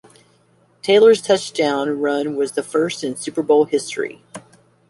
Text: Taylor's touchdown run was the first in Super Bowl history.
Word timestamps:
Taylor's 0.81 1.21
touchdown 1.21 2.01
run 2.01 2.35
was 2.35 2.53
the 2.53 2.63
first 2.63 3.03
in 3.03 3.15
Super 3.15 3.43
Bowl 3.43 3.65
history. 3.65 4.23